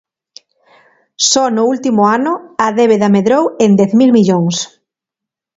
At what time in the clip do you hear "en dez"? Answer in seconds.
3.63-3.91